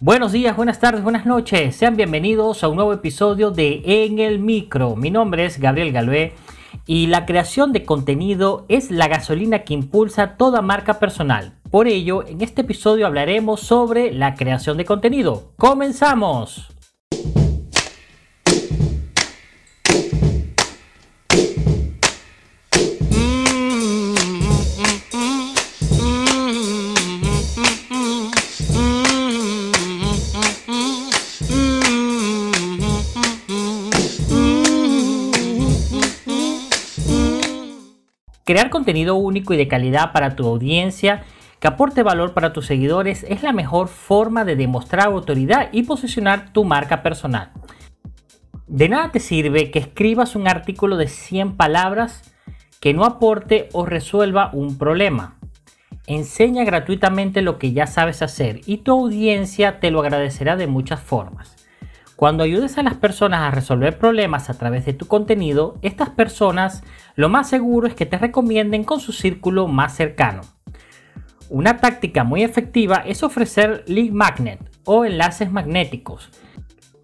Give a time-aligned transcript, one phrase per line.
[0.00, 1.74] Buenos días, buenas tardes, buenas noches.
[1.74, 4.94] Sean bienvenidos a un nuevo episodio de En el Micro.
[4.94, 6.34] Mi nombre es Gabriel Galué
[6.86, 11.54] y la creación de contenido es la gasolina que impulsa toda marca personal.
[11.68, 15.50] Por ello, en este episodio hablaremos sobre la creación de contenido.
[15.56, 16.77] ¡Comenzamos!
[38.48, 41.22] Crear contenido único y de calidad para tu audiencia
[41.60, 46.50] que aporte valor para tus seguidores es la mejor forma de demostrar autoridad y posicionar
[46.54, 47.50] tu marca personal.
[48.66, 52.34] De nada te sirve que escribas un artículo de 100 palabras
[52.80, 55.36] que no aporte o resuelva un problema.
[56.06, 61.00] Enseña gratuitamente lo que ya sabes hacer y tu audiencia te lo agradecerá de muchas
[61.00, 61.67] formas.
[62.18, 66.82] Cuando ayudes a las personas a resolver problemas a través de tu contenido, estas personas
[67.14, 70.40] lo más seguro es que te recomienden con su círculo más cercano.
[71.48, 76.30] Una táctica muy efectiva es ofrecer lead magnet o enlaces magnéticos,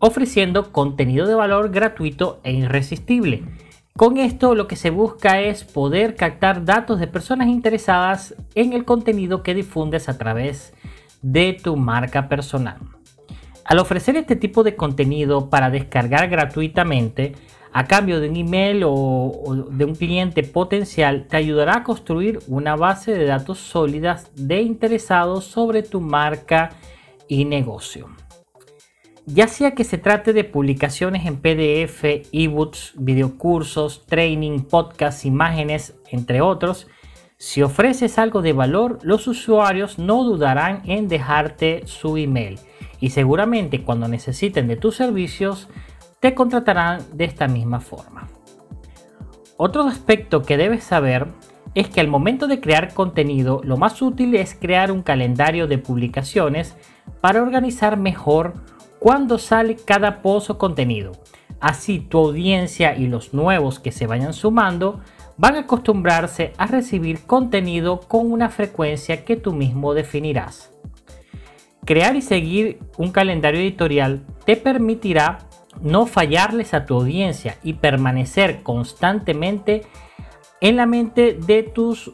[0.01, 3.45] ofreciendo contenido de valor gratuito e irresistible.
[3.97, 8.85] Con esto lo que se busca es poder captar datos de personas interesadas en el
[8.85, 10.75] contenido que difundes a través
[11.23, 12.94] de tu marca personal.
[13.65, 17.33] Al ofrecer este tipo de contenido para descargar gratuitamente,
[17.73, 22.77] a cambio de un email o, de un cliente potencial, te ayudará a construir una
[22.77, 26.71] base de datos sólidas de interesados sobre tu marca
[27.27, 28.11] y negocio.
[29.27, 36.43] Ya sea que se trate de publicaciones en PDF, ebooks, videocursos, training, podcasts, imágenes, entre
[36.43, 36.87] otros,
[37.45, 42.59] si ofreces algo de valor, los usuarios no dudarán en dejarte su email
[43.01, 45.69] y seguramente cuando necesiten de tus servicios
[46.21, 48.29] te contratarán de esta misma forma.
[49.59, 51.29] Otro aspecto que debes saber
[51.75, 55.77] es que al momento de crear contenido lo más útil es crear un calendario de
[55.77, 56.75] publicaciones
[57.21, 58.55] para organizar mejor
[58.99, 61.13] cuándo sale cada post o contenido.
[61.61, 65.01] Así tu audiencia y los nuevos que se vayan sumando
[65.37, 70.71] van a acostumbrarse a recibir contenido con una frecuencia que tú mismo definirás.
[71.85, 75.39] Crear y seguir un calendario editorial te permitirá
[75.81, 79.83] no fallarles a tu audiencia y permanecer constantemente
[80.61, 82.13] en la mente de tus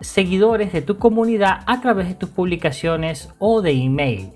[0.00, 4.30] seguidores, de tu comunidad a través de tus publicaciones o de email.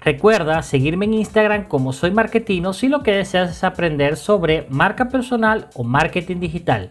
[0.00, 5.08] Recuerda seguirme en Instagram como soy marketino si lo que deseas es aprender sobre marca
[5.08, 6.90] personal o marketing digital.